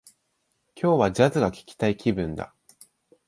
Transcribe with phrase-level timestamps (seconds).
[0.75, 2.55] 今日は、ジャズが聞きたい気分だ